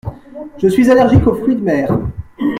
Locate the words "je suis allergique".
0.57-1.27